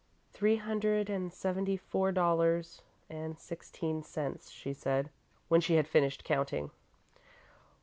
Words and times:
"Three 0.31 0.55
hundred 0.55 1.11
and 1.11 1.31
seventy 1.31 1.77
four 1.77 2.11
dollars 2.11 2.81
and 3.07 3.37
sixteen 3.37 4.01
cents," 4.01 4.49
she 4.49 4.73
said, 4.73 5.11
when 5.47 5.61
she 5.61 5.75
had 5.75 5.87
finished 5.87 6.23
counting. 6.23 6.71